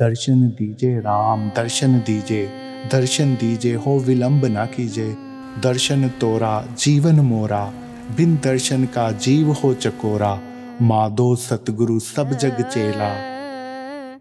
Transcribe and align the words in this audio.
दर्शन 0.00 0.48
दीजे 0.48 0.98
राम, 0.98 1.50
दर्शन 1.56 1.98
दीजे 1.98 2.50
दर्शन 2.92 3.34
दीजे, 3.34 3.72
हो 3.74 3.98
विलंब 3.98 4.44
ना 4.44 4.66
कीजे। 4.66 5.16
दर्शन 5.62 6.08
तोरा, 6.08 6.64
जीवन 6.78 7.20
मोरा, 7.20 7.72
बिन 8.16 8.40
दर्शन 8.44 8.84
का 8.84 9.10
जीव 9.10 9.52
हो 9.52 9.74
चकोरा। 9.74 10.40
माधो 10.82 11.36
सतगुरु 11.36 12.00
सब 12.00 12.30
जग 12.30 12.60
चेला 12.60 13.08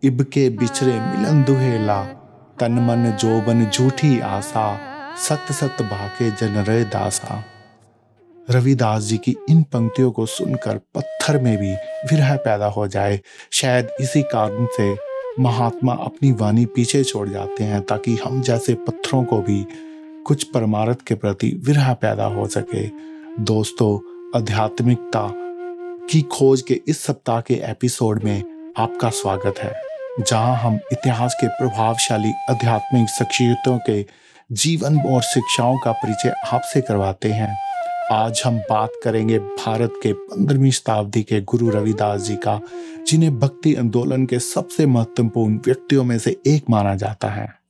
इब 0.04 0.26
के 0.34 0.50
बिछरे 0.50 0.94
मिलन 0.94 1.44
दुहेला। 1.44 2.04
तन 2.60 2.72
मन 2.72 3.18
जोबन 3.20 3.66
झूठी 3.66 4.20
आशा 4.20 4.80
सत 5.18 5.52
सत 5.52 5.82
भाके 5.82 6.32
जन 6.32 6.66
रे 6.70 6.84
दासा। 6.84 7.44
रविदास 8.50 9.04
जी 9.04 9.18
की 9.18 9.36
इन 9.50 9.64
पंक्तियों 9.64 10.12
को 10.12 10.26
सुनकर 10.26 10.78
पत्थर 10.78 11.42
में 11.42 11.58
भी 11.58 11.74
विरह 12.12 12.36
पैदा 12.36 12.66
हो 12.66 12.88
जाए। 12.88 13.20
शायद 13.52 13.88
इसी 14.00 14.22
कारण 14.22 14.66
से 14.66 15.15
महात्मा 15.40 15.94
अपनी 15.94 16.32
वाणी 16.32 16.66
पीछे 16.66 17.04
छोड़ 17.04 17.28
जाते 17.30 17.64
हैं 17.64 17.82
ताकि 17.82 18.16
हम 18.16 18.42
जैसे 18.42 18.74
पत्थरों 18.74 19.24
को 19.24 19.38
भी 19.38 19.66
कुछ 20.26 20.44
परमारथ 20.44 20.96
के 21.08 21.16
प्रति 21.16 21.50
विरह 21.66 21.94
पैदा 21.94 22.26
हो 22.26 22.46
सके। 22.48 22.86
दोस्तों, 23.44 23.98
आध्यात्मिकता 24.36 25.28
की 26.10 26.22
खोज 26.32 26.62
के 26.62 26.80
इस 26.88 27.04
सप्ताह 27.04 27.42
के 27.42 27.54
एपिसोड 27.64 28.24
में 28.24 28.44
आपका 28.78 29.10
स्वागत 29.10 29.60
है, 29.60 29.74
जहाँ 30.20 30.56
हम 30.56 30.80
इतिहास 30.92 31.36
के 31.42 31.48
प्रभावशाली 31.48 32.32
आध्यात्मिक 32.50 33.10
शख्सियतों 33.10 33.78
के 33.78 34.06
जीवन 34.52 35.00
और 35.02 35.22
शिक्षाओं 35.24 35.78
का 35.78 35.92
परिचय 35.92 36.34
आपसे 36.54 36.82
करवाते 36.82 37.32
हैं। 37.32 37.56
आज 38.12 38.42
हम 38.46 38.58
बात 38.70 38.92
करेंगे 39.04 39.40
भारत 39.40 39.94
के 40.04 40.12
पंद्रहवीं 40.14 40.72
शताब्दी 40.72 41.24
के 41.24 41.42
गुरु 41.42 41.70
रविदास 41.70 42.22
जी 42.22 42.36
का 42.36 42.60
जिन्हें 43.08 43.40
भक्ति 43.40 43.76
आंदोलन 43.76 44.26
के 44.26 44.40
सबसे 44.40 44.86
महत्वपूर्ण 44.86 45.58
व्यक्तियों 45.58 46.04
में 46.04 46.20
से 46.20 46.42
एक 46.48 46.66
माना 46.70 46.96
जाता 46.96 47.28
है। 47.28 47.66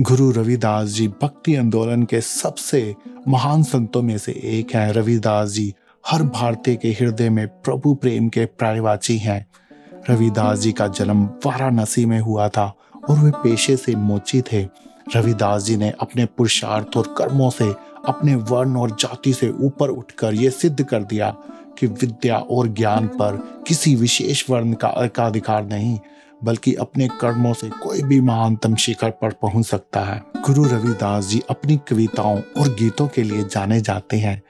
गुरु 0.00 0.30
रविदास 0.30 0.88
जी 0.88 1.08
भक्ति 1.08 1.56
आंदोलन 1.56 2.02
के 2.02 2.20
सबसे 2.20 2.94
महान 3.28 3.62
संतों 3.62 4.02
में 4.02 4.18
से 4.18 4.32
एक 4.32 4.74
हैं। 4.74 4.92
रविदास 4.92 5.48
जी 5.48 5.74
हर 6.06 6.22
भारतीय 6.22 6.76
के 6.76 6.88
हृदय 6.88 7.30
में 7.30 7.48
प्रभु 7.48 7.94
प्रेम 7.94 8.28
के 8.28 8.44
प्रायवाची 8.44 9.18
हैं। 9.18 9.46
रविदास 10.10 10.58
जी 10.58 10.72
का 10.72 10.86
जन्म 10.86 11.24
वाराणसी 11.46 12.06
में 12.06 12.20
हुआ 12.20 12.48
था 12.48 12.76
और 13.10 13.18
वे 13.18 13.30
पेशे 13.30 13.76
से 13.76 13.94
मोची 13.94 14.42
थे। 14.42 14.62
रविदास 15.16 15.62
जी 15.62 15.76
ने 15.76 15.92
अपने 16.00 16.24
पुरुषार्थ 16.24 16.96
और 16.96 17.14
कर्मों 17.18 17.50
से 17.50 17.89
अपने 18.06 18.34
वर्ण 18.34 18.76
और 18.76 18.90
जाति 18.90 19.32
से 19.32 19.50
ऊपर 19.50 19.88
उठकर 19.88 20.34
यह 20.34 20.50
सिद्ध 20.50 20.84
कर 20.84 21.02
दिया 21.02 21.36
कि 21.78 21.86
विद्या 21.86 22.38
और 22.38 22.68
ज्ञान 22.68 23.06
पर 23.06 23.36
किसी 23.68 23.94
विशेष 23.94 24.50
वर्ण 24.50 24.72
का 24.72 24.94
एकाधिकार 24.98 25.66
नहीं, 25.66 25.98
बल्कि 26.44 26.74
अपने 26.74 27.08
कर्मों 27.20 27.52
से 27.52 27.68
कोई 27.68 28.02
भी 28.02 28.20
महानतम 28.20 28.74
शिखर 28.74 29.10
पर 29.10 29.32
पहुँच 29.32 29.66
सकता 29.66 30.00
है। 30.00 30.22
गुरु 30.46 30.64
रविदास 30.64 31.26
जी 31.26 31.42
अपनी 31.50 31.76
कविताओं 31.88 32.40
और 32.40 32.68
गीतों 32.68 33.08
के 33.08 33.22
लिए 33.22 33.44
जाने 33.44 33.80
जाते 33.80 34.16
हैं, 34.16 34.42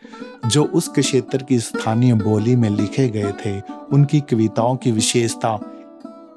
जो 0.48 0.64
उस 0.64 0.88
क्षेत्र 0.88 1.42
की 1.42 1.58
स्थानीय 1.58 2.14
बोली 2.14 2.56
में 2.56 2.70
लिखे 2.70 3.08
गए 3.08 3.32
थे। 3.46 3.60
उनकी 3.92 4.20
कविताओं 4.20 4.76
की 4.76 4.92
विशेषता, 4.92 5.58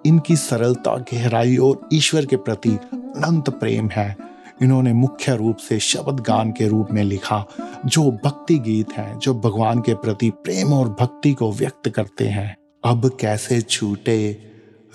इनकी 0.05 0.35
सरलता, 0.35 0.97
गहराई 0.97 1.57
और 1.57 1.89
ईश्वर 1.93 2.25
के 2.25 2.35
प्रति 2.35 2.69
अनंत 2.69 3.49
प्रेम 3.49 3.89
है। 3.89 4.32
इन्होंने 4.63 4.93
मुख्य 4.93 5.35
रूप 5.35 5.57
से 5.57 5.79
शब्द 5.79 6.19
गान 6.19 6.51
के 6.51 6.67
रूप 6.67 6.87
में 6.91 7.03
लिखा, 7.03 7.45
जो 7.85 8.11
भक्ति 8.11 8.59
गीत 8.59 8.91
हैं, 8.97 9.19
जो 9.19 9.33
भगवान 9.33 9.79
के 9.79 9.93
प्रति 9.93 10.29
प्रेम 10.29 10.73
और 10.73 10.89
भक्ति 10.89 11.33
को 11.33 11.51
व्यक्त 11.51 11.89
करते 11.89 12.27
हैं। 12.27 12.55
अब 12.85 13.17
कैसे 13.19 13.61
छूटे? 13.61 14.37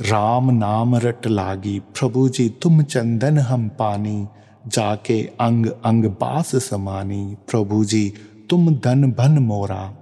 राम 0.01 0.51
नाम 0.51 0.97
रट 0.97 1.27
लागी, 1.27 1.79
प्रभु 1.79 2.29
जी, 2.29 2.49
तुम 2.49 2.83
चंदन 2.83 3.39
हम 3.39 3.69
पानी, 3.69 4.27
जाके 4.67 5.23
अंग 5.41 5.67
अंग 5.67 6.05
बास 6.05 6.57
समानी, 6.57 7.37
प्रभु 7.51 7.85
जी, 7.85 8.13
तुम 8.51 8.75
धन 8.75 9.13
भन 9.13 9.39
मोरा। 9.39 9.95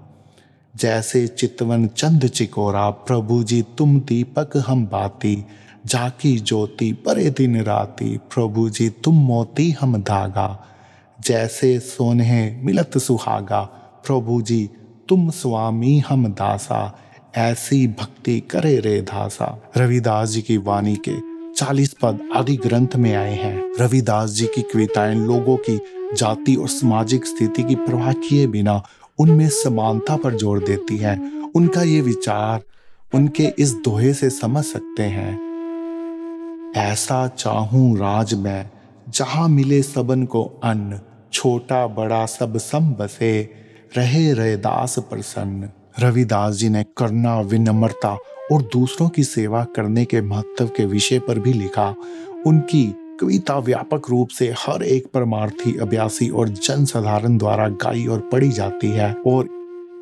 जैसे 0.76 1.26
चितवन 1.26 1.86
चंद 1.86 2.26
चिकोरा, 2.26 2.90
प्रभु 2.90 3.42
जी, 3.42 3.64
तुम 3.78 4.00
दीपक 4.00 4.50
हम 4.56 4.86
बाती 4.86 5.44
जाकी 5.86 6.38
ज्योति, 6.38 6.92
परे 6.92 7.30
दिन 7.30 7.62
राती, 7.62 8.16
प्रभु 8.16 8.70
जी, 8.70 8.88
तुम 8.88 9.14
मोती 9.14 9.70
हम 9.70 10.02
धागा। 10.02 10.66
जैसे 11.20 11.80
सोने 11.80 12.60
मिलत 12.62 12.98
सुहागा, 12.98 13.60
प्रभु 14.06 14.42
जी, 14.42 14.70
तुम 15.08 15.30
स्वामी 15.30 15.98
हम 15.98 16.26
दासा। 16.26 16.98
ऐसी 17.36 17.86
भक्ति 17.86 18.40
करे 18.40 18.80
रे 18.80 19.02
धासा। 19.02 19.70
रविदास 19.76 20.28
जी 20.28 20.42
की 20.42 20.56
वाणी 20.56 20.96
के 20.96 21.16
चालीस 21.56 21.94
पद 22.02 22.28
आदि 22.36 22.56
ग्रंथ 22.56 22.88
में 22.96 23.14
आए 23.14 23.34
हैं। 23.34 23.72
रविदास 23.80 24.30
जी 24.30 24.46
की 24.46 24.62
कविताएँ 24.62 25.14
लोगों 25.14 25.56
की 25.56 25.76
जाति 26.16 26.54
और 26.54 26.68
सामाजिक 26.68 27.26
स्थिति 27.26 27.62
की 27.62 27.74
परवाह 27.74 28.12
किए 28.12 28.46
बिना 28.46 28.82
उनमें 29.18 29.48
समानता 29.48 30.16
पर 30.16 30.36
ज़ोर 30.36 30.58
देती 30.58 30.96
है। 30.96 31.42
उनका 31.54 31.82
ये 31.82 32.00
विचार 32.00 32.62
उनके 33.14 33.52
इस 33.58 33.74
दोहे 33.74 34.14
से 34.14 34.30
समझ 34.30 34.64
सकते 34.64 35.02
हैं। 35.02 35.45
ऐसा 36.76 37.26
चाहूँ 37.28 37.98
राज 37.98 38.34
में, 38.34 38.70
जहाँ 39.08 39.48
मिले 39.48 39.82
सबन 39.82 40.24
को 40.24 40.60
अन्न, 40.64 41.00
छोटा 41.32 41.86
बड़ा 41.86 42.26
सब 42.26 42.56
सम 42.56 42.92
बसे 42.92 43.50
रहे 43.96 44.32
रहे 44.32 44.56
दास 44.56 44.98
प्रसन्न। 44.98 45.70
रविदास 46.00 46.54
जी 46.54 46.68
ने 46.68 46.82
करना 46.82 47.40
विनम्रता 47.40 48.18
और 48.52 48.62
दूसरों 48.62 49.08
की 49.08 49.24
सेवा 49.24 49.64
करने 49.64 50.04
के 50.04 50.20
महत्व 50.20 50.66
के 50.66 50.86
विषय 50.86 51.18
पर 51.18 51.38
भी 51.38 51.52
लिखा। 51.52 51.94
उनकी 52.46 52.84
कविता 53.20 53.58
व्यापक 53.58 54.02
रूप 54.10 54.28
से 54.28 54.54
हर 54.58 54.82
एक 54.82 55.06
परमार्थी, 55.14 55.78
अभ्यासी 55.78 56.28
और 56.28 56.48
जनसाधारण 56.48 57.38
द्वारा 57.38 57.68
गाई 57.68 58.06
और 58.06 58.28
पढ़ी 58.32 58.48
जाती 58.48 58.90
है 58.90 59.12
और 59.26 59.48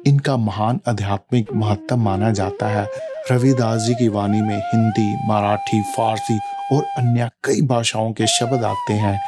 इनका 0.06 0.36
महान 0.36 0.80
आध्यात्मिक 0.88 1.52
महत्व 1.52 1.96
माना 1.96 2.30
जाता 2.30 2.66
है। 2.66 2.88
रविदास 3.32 3.82
जी 3.82 3.94
की 3.94 4.08
वाणी 4.08 4.40
में 4.42 4.56
हिंदी, 4.56 5.28
मराठी, 5.28 5.82
फारसी 5.82 6.38
और 6.72 6.84
अन्य 6.98 7.30
कई 7.44 7.62
भाषाओं 7.62 8.12
के 8.12 8.26
शब्द 8.26 8.64
आते 8.64 8.92
हैं, 8.92 9.18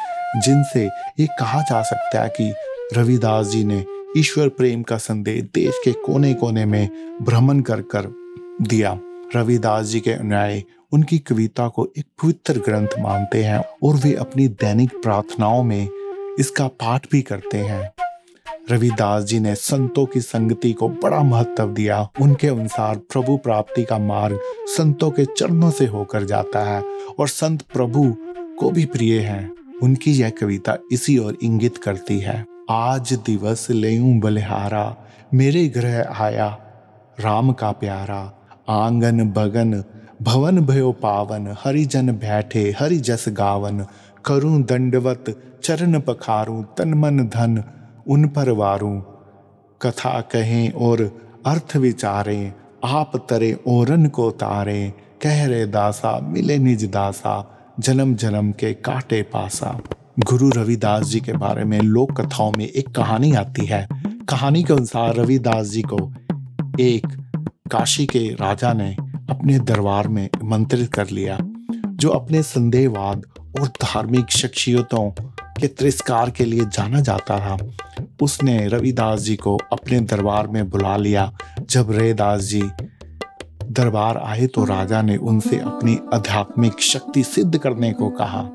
जिनसे 0.41 0.85
ये 1.19 1.27
कहा 1.39 1.61
जा 1.61 1.81
सकता 1.81 2.23
है 2.23 2.29
कि 2.29 2.53
रविदास 2.97 3.47
जी 3.47 3.63
ने 3.63 3.85
ईश्वर 4.17 4.49
प्रेम 4.49 4.83
का 4.83 4.97
संदेश 4.97 5.41
देश 5.43 5.79
के 5.85 5.91
कोने 5.91 6.33
कोने 6.33 6.65
में 6.65 6.89
भ्रमण 7.21 7.61
कर 7.61 7.81
कर 7.81 8.05
दिया। 8.61 8.99
रविदास 9.35 9.85
जी 9.85 9.99
के 9.99 10.11
अनुयायी 10.11 10.63
उनकी 10.91 11.19
कविता 11.19 11.67
को 11.67 11.91
एक 11.97 12.05
पवित्र 12.23 12.59
ग्रंथ 12.59 12.87
मानते 12.99 13.43
हैं 13.43 13.59
और 13.83 13.95
वे 13.95 14.13
अपनी 14.13 14.47
दैनिक 14.47 14.91
प्रार्थनाओं 15.03 15.63
में 15.63 15.87
इसका 16.39 16.67
पाठ 16.67 17.07
भी 17.11 17.21
करते 17.21 17.57
हैं। 17.57 17.91
रविदास 18.71 19.23
जी 19.23 19.39
ने 19.39 19.55
संतों 19.55 20.05
की 20.05 20.21
संगति 20.21 20.73
को 20.73 20.89
बड़ा 20.89 21.23
महत्व 21.23 21.67
दिया। 21.67 22.09
उनके 22.21 22.47
अनुसार 22.47 22.97
प्रभु 22.97 23.37
प्राप्ति 23.37 23.83
का 23.83 23.97
मार्ग 23.97 24.39
संतों 24.77 25.11
के 25.11 25.25
चरणों 25.25 25.71
से 25.71 25.85
होकर 25.85 26.23
जाता 26.23 26.59
है 26.59 26.83
और 27.19 27.27
संत 27.27 27.61
प्रभु 27.61 28.15
को 28.59 28.71
भी 28.71 28.85
प्रिय 28.85 29.19
हैं। 29.19 29.55
उनकी 29.83 30.11
यह 30.11 30.29
कविता 30.29 30.77
इसी 30.91 31.17
ओर 31.17 31.37
इंगित 31.43 31.77
करती 31.77 32.19
है। 32.19 32.45
आज 32.69 33.13
दिवस 33.13 33.67
ले 33.69 34.19
बलिहारा, 34.19 34.97
मेरे 35.33 35.67
ग्रह 35.67 36.15
आया, 36.19 36.57
राम 37.19 37.51
का 37.51 37.71
प्यारा, 37.71 38.33
आँगन 38.69 39.29
बगन, 39.29 39.83
भवन 40.21 40.59
भयो 40.59 40.91
पावन, 40.91 41.55
हरिजन 41.63 42.11
बैठे 42.11 42.75
हरि 42.79 42.97
जस 42.97 43.25
गावन, 43.29 43.85
करूँ 44.25 44.63
दंडवत, 44.63 45.41
चरण 45.63 45.99
पखारूं, 45.99 46.63
तन 46.63 46.93
मन 46.93 47.17
धन 47.17 47.63
उन 48.07 48.27
पर 48.27 48.49
वारूं। 48.49 49.01
कथा 49.81 50.21
कहें 50.21 50.71
और 50.71 51.27
अर्थ 51.45 51.75
विचारें, 51.75 52.53
आप 52.85 53.27
तरे 53.29 53.59
ओरन 53.67 54.05
को 54.05 54.31
तारे। 54.31 54.93
कह 55.21 55.45
रे 55.45 55.65
दासा, 55.65 56.19
मिले 56.19 56.57
निज 56.57 56.85
दासा, 56.85 57.57
जन्म 57.79 58.15
जन्म 58.15 58.51
के 58.51 58.73
काटे 58.73 59.21
पासा। 59.21 59.81
गुरु 60.19 60.49
रविदास 60.49 61.05
जी 61.05 61.19
के 61.19 61.33
बारे 61.33 61.63
में 61.63 61.81
लोक 61.81 62.21
कथाओं 62.21 62.51
में 62.57 62.67
एक 62.67 62.95
कहानी 62.95 63.33
आती 63.33 63.65
है। 63.65 63.87
कहानी 64.29 64.63
के 64.63 64.73
अनुसार 64.73 65.15
रविदास 65.15 65.67
जी 65.67 65.81
को 65.81 66.13
एक 66.79 67.07
काशी 67.71 68.05
के 68.05 68.19
राजा 68.19 68.73
ने 68.73 68.95
अपने 69.29 69.59
दरबार 69.59 70.07
में 70.07 70.29
मंत्रित 70.43 70.93
कर 70.93 71.09
लिया, 71.09 71.37
जो 71.85 72.09
अपने 72.09 72.43
संदेहवाद 72.43 73.25
और 73.61 73.67
धार्मिक 73.67 74.31
शख्सियतों 74.31 75.11
के 75.59 75.67
तिरस्कार 75.67 76.29
के 76.29 76.45
लिए 76.45 76.65
जाना 76.65 76.99
जाता 76.99 77.39
था। 77.39 77.57
उसने 78.21 78.67
रविदास 78.67 79.19
जी 79.19 79.35
को 79.35 79.57
अपने 79.71 79.99
दरबार 80.01 80.47
में 80.47 80.69
बुला 80.69 80.95
लिया। 80.97 81.31
जब 81.61 81.91
रविदास 81.91 82.41
जी 82.41 82.61
दरबार 83.63 84.17
आए 84.17 84.47
तो 84.47 84.63
राजा 84.65 85.01
ने 85.01 85.15
उनसे 85.17 85.59
अपनी 85.59 85.97
आध्यात्मिक 86.13 86.79
शक्ति 86.81 87.23
सिद्ध 87.23 87.57
करने 87.57 87.91
को 87.93 88.09
कहा। 88.09 88.47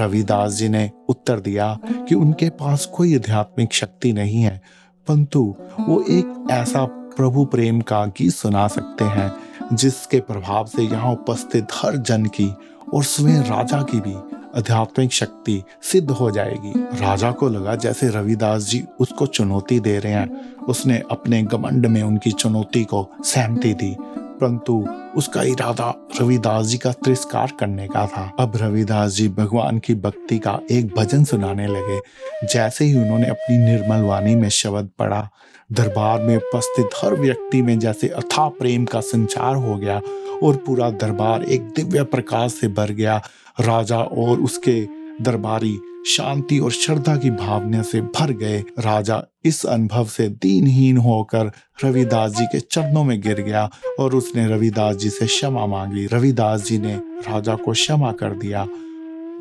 रविदास 0.00 0.52
जी 0.52 0.68
ने 0.68 0.90
उत्तर 1.08 1.40
दिया 1.40 1.78
कि 2.08 2.14
उनके 2.14 2.48
पास 2.50 2.86
कोई 2.86 3.14
आध्यात्मिक 3.14 3.72
शक्ति 3.72 4.12
नहीं 4.12 4.42
है, 4.42 4.60
परंतु 5.06 5.42
वो 5.80 6.00
एक 6.02 6.46
ऐसा 6.50 6.84
प्रभु 7.16 7.44
प्रेम 7.44 7.80
का 7.80 8.04
गीत 8.08 8.32
सुना 8.32 8.66
सकते 8.68 9.04
हैं, 9.04 9.32
जिसके 9.72 10.20
प्रभाव 10.20 10.66
से 10.66 10.82
यहाँ 10.82 11.12
उपस्थित 11.12 11.66
हर 11.72 11.96
जन 11.96 12.24
की 12.26 12.52
और 12.94 13.04
स्वयं 13.04 13.42
राजा 13.44 13.82
की 13.82 14.00
भी 14.00 14.14
आध्यात्मिक 14.56 15.12
शक्ति 15.12 15.62
सिद्ध 15.82 16.10
हो 16.10 16.30
जाएगी। 16.30 16.72
राजा 17.00 17.30
को 17.32 17.48
लगा 17.48 17.74
जैसे 17.74 18.08
रविदास 18.10 18.62
जी 18.62 18.82
उसको 19.00 19.26
चुनौती 19.26 19.78
दे 19.80 19.98
रहे 19.98 20.12
हैं। 20.12 20.56
उसने 20.58 21.02
अपने 21.10 21.42
गमंड 21.42 21.86
में 21.86 22.02
उनकी 22.02 22.32
चुनौती 22.32 22.84
को 22.84 23.08
सहमति 23.24 23.72
दी, 23.74 23.94
परंतु 24.00 24.84
उसका 25.16 25.42
इरादा 25.42 25.94
रविदास 26.20 26.66
जी 26.66 26.78
का 26.78 26.92
तिरस्कार 26.94 27.52
करने 27.60 27.86
का 27.88 28.06
था। 28.06 28.30
अब 28.40 28.56
रविदास 28.56 29.12
जी 29.12 29.28
भगवान 29.28 29.78
की 29.78 29.94
भक्ति 29.94 30.38
का 30.38 30.58
एक 30.70 30.94
भजन 30.94 31.24
सुनाने 31.24 31.66
लगे। 31.66 32.00
जैसे 32.46 32.84
ही 32.84 32.98
उन्होंने 32.98 33.28
अपनी 33.28 33.58
निर्मल 33.58 34.02
वाणी 34.02 34.34
में 34.34 34.48
शब्द 34.48 34.88
पढ़ा, 34.98 35.28
दरबार 35.72 36.20
में 36.20 36.36
उपस्थित 36.36 36.90
हर 37.02 37.14
व्यक्ति 37.14 37.62
में 37.62 37.78
जैसे 37.78 38.08
अथा 38.08 38.48
प्रेम 38.48 38.84
का 38.84 39.00
संचार 39.00 39.54
हो 39.56 39.76
गया 39.76 40.00
और 40.42 40.56
पूरा 40.56 40.90
दरबार 40.92 41.42
एक 41.44 41.62
दिव्य 41.76 42.02
प्रकाश 42.04 42.52
से 42.52 42.68
भर 42.68 42.90
गया। 42.90 43.20
राजा 43.60 43.98
और 43.98 44.40
उसके 44.40 44.88
दरबारी 45.22 45.78
शांति 46.06 46.58
और 46.58 46.70
श्रद्धा 46.70 47.16
की 47.16 47.30
भावना 47.30 47.82
से 47.82 48.00
भर 48.00 48.32
गए। 48.32 48.64
राजा 48.78 49.24
इस 49.44 49.66
अनुभव 49.66 50.06
से 50.06 50.28
दीनहीन 50.28 50.96
होकर 50.96 51.52
रविदास 51.84 52.32
जी 52.32 52.44
के 52.44 52.60
चरणों 52.60 53.04
में 53.04 53.20
गिर 53.20 53.40
गया 53.40 53.70
और 54.00 54.14
उसने 54.14 54.46
रविदास 54.46 54.96
जी 54.96 55.10
से 55.10 55.26
क्षमा 55.26 55.66
मांगी। 55.66 56.06
रविदास 56.06 56.64
जी 56.64 56.78
ने 56.78 56.94
राजा 57.28 57.54
को 57.54 57.72
क्षमा 57.72 58.12
कर 58.12 58.30
दिया। 58.30 58.62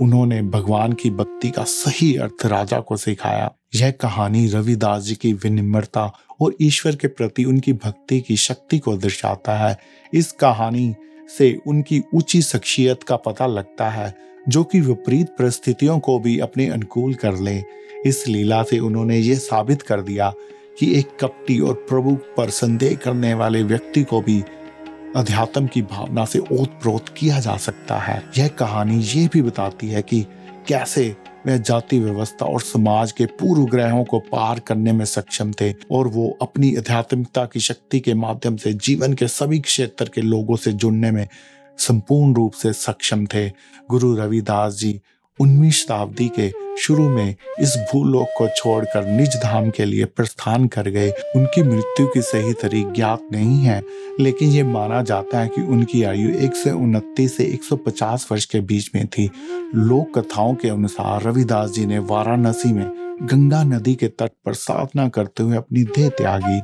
उन्होंने 0.02 0.42
भगवान 0.42 0.94
की 0.94 1.10
भक्ति 1.10 1.50
का 1.50 1.64
सही 1.64 2.16
अर्थ 2.16 2.46
राजा 2.46 2.80
को 2.80 2.98
सिखाया। 2.98 3.52
यह 3.76 3.92
कहानी 3.92 4.48
रविदास 4.48 5.04
जी 5.04 5.16
की 5.16 5.34
विनिम्रता 5.34 6.14
और 6.40 6.56
ईश्वर 6.62 6.96
के 6.96 7.08
प्रति 7.08 7.44
उनकी 7.44 7.74
भक्ति 7.74 8.22
की 8.22 8.38
शक्ति 8.38 8.80
को 8.80 8.98
दर्शाता 8.98 9.58
है। 9.58 9.78
इस 10.14 10.32
कहानी 10.32 10.96
से 11.38 11.58
उनकी 11.68 12.02
ऊँची 12.14 12.42
शख्सियत 12.42 13.04
का 13.04 13.16
पता 13.16 13.48
लगता 13.48 13.90
है, 13.90 14.14
जो 14.50 14.64
कि 14.64 14.82
विपरीत 14.82 15.28
परिस्थितियों 15.28 16.00
को 16.00 16.20
भी 16.20 16.40
अपने 16.40 16.68
अनुकूल 16.68 17.14
कर 17.14 17.38
ले। 17.40 17.64
इस 18.06 18.28
लीला 18.28 18.64
से 18.64 18.80
उन्होंने 18.80 19.18
ये 19.18 19.36
साबित 19.36 19.82
कर 19.82 20.02
दिया 20.02 20.34
कि 20.80 21.00
एक 21.00 21.18
कपटी 21.22 21.60
और 21.60 21.74
प्रभु 21.90 22.16
पर 22.38 22.50
संदेह 22.50 22.96
करने 22.96 23.34
वाले 23.34 23.64
व्यक्ति 23.64 24.04
को 24.04 24.22
भी 24.22 24.44
अध्यात्म 25.16 25.68
की 25.68 25.82
भावना 25.82 26.26
से 26.26 26.40
ओत 26.40 26.70
प्रोत 26.82 27.10
किया 27.10 27.40
जा 27.40 27.58
सकता 27.58 27.98
है। 27.98 28.24
यह 28.38 28.48
कहानी 28.48 29.00
ये 29.02 29.30
भी 29.34 29.42
बताती 29.42 29.88
है 29.88 30.02
कि 30.02 30.22
कैसे 30.68 31.16
वह 31.48 31.58
जाति 31.58 32.00
व्यवस्था 32.00 32.46
और 32.46 32.62
समाज 32.62 33.12
के 33.12 33.26
पूर्व 33.26 33.66
ग्रहों 33.66 34.04
को 34.04 34.20
पार 34.20 34.60
करने 34.60 34.92
में 34.92 35.06
सक्षम 35.06 35.52
थे 35.52 35.74
और 35.92 36.08
वो 36.08 36.38
अपनी 36.42 36.76
आध्यात्मिकता 36.76 37.46
की 37.46 37.60
शक्ति 37.60 38.00
के 38.00 38.14
माध्यम 38.14 38.58
से 38.58 38.74
जीवन 38.74 39.14
के 39.14 39.28
सभी 39.28 39.60
क्षेत्र 39.60 40.10
के 40.10 40.22
लोगों 40.22 40.56
से 40.56 40.74
जुड़ने 40.74 41.12
में 41.12 41.28
संपूर्ण 41.78 42.36
रूप 42.36 42.54
से 42.54 42.74
सक्षम 42.74 43.26
थे। 43.26 43.50
गुरु 43.90 44.16
रविदास 44.16 44.74
जी 44.74 45.02
उन्नीस 45.40 45.76
शताब्दी 45.76 46.32
के 46.40 46.52
शुरू 46.78 47.10
में 47.10 47.36
इस 47.60 47.76
भूलोक 47.92 48.28
को 48.38 48.48
छोड़कर 48.48 49.06
निज 49.06 49.36
धाम 49.36 49.70
के 49.70 49.86
लिए 49.86 50.06
प्रस्थान 50.06 50.68
कर 50.68 50.90
गए। 50.90 51.10
उनकी 51.36 51.64
मृत्यु 51.64 52.08
की 52.08 52.22
सही 52.22 52.54
तारीख 52.54 52.88
ज्ञात 52.88 53.22
नहीं 53.32 53.58
है, 53.58 53.84
लेकिन 54.20 54.50
ये 54.50 54.64
माना 54.64 55.02
जाता 55.02 55.40
है 55.40 55.48
कि 55.48 55.62
उनकी 55.62 56.04
आयु 56.04 56.30
एक 56.30 56.56
से 56.56 56.72
उनतीस 56.72 57.38
से 57.38 57.44
150 57.44 58.28
वर्ष 58.32 58.46
के 58.46 58.60
बीच 58.60 58.92
में 58.96 59.08
थी। 59.08 59.30
लोक 59.76 60.18
कथाओं 60.18 60.56
के 60.56 60.70
अनुसार 60.70 61.24
रविदास 61.24 61.70
जी 61.70 61.86
ने 61.86 62.00
वाराणसी 62.00 62.74
में 62.74 62.92
गंगा 63.22 63.64
नदी 63.64 63.96
के 63.96 64.08
तट 64.08 64.32
पर 64.46 64.54
साधना 64.54 65.10
करते 65.10 65.44
हुए 65.44 65.58
अपनी 65.58 65.84
देह 65.84 66.10
त्यागी। 66.10 66.62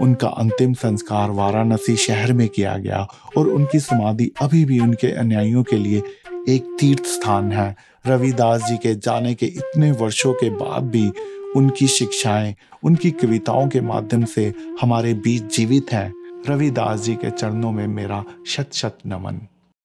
उनका 0.00 0.28
अंतिम 0.28 0.72
संस्कार 0.72 1.30
वाराणसी 1.30 1.96
शहर 1.96 2.32
में 2.32 2.48
किया 2.48 2.76
गया 2.78 3.06
और 3.36 3.48
उनकी 3.48 3.80
समाधि 3.80 4.30
अभी 4.42 4.64
भी 4.64 4.78
उनके 4.78 5.10
अनुयायियों 5.12 5.62
के 5.62 5.76
लिए 5.76 6.02
एक 6.48 6.76
तीर्थ 6.80 7.04
स्थान 7.04 7.52
है। 7.52 7.76
रविदास 8.06 8.62
जी 8.62 8.76
के 8.76 8.94
जाने 8.94 9.34
के 9.34 9.46
इतने 9.46 9.92
वर्षों 9.92 10.32
के 10.32 10.50
बाद 10.50 10.82
भी 10.82 11.12
उनकी 11.56 11.86
शिक्षाएँ, 11.86 12.54
उनकी 12.82 13.10
कविताओं 13.10 13.68
के 13.68 13.80
माध्यम 13.80 14.24
से 14.24 14.54
हमारे 14.80 15.14
बीच 15.14 15.42
जीवित 15.42 15.86
हैं। 15.92 16.14
रविदास 16.48 17.00
जी 17.00 17.14
के 17.14 17.30
चरणों 17.30 17.72
में 17.72 17.86
मेरा 17.86 18.24
शत 18.46 18.70
शत 18.72 18.98
नमन। 19.06 19.46